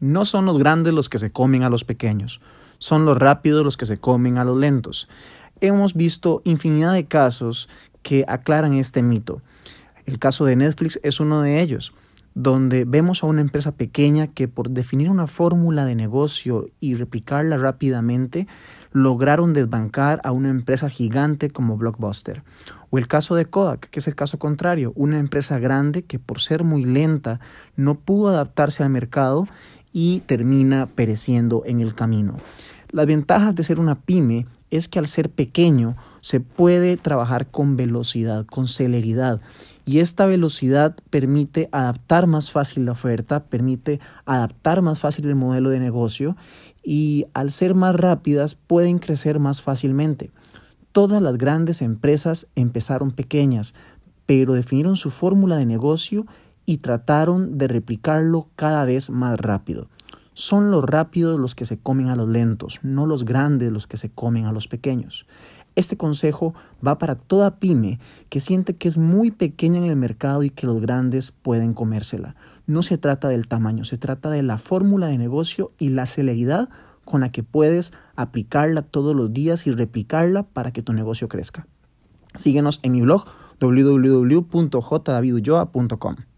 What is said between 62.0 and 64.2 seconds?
a los lentos, no los grandes los que se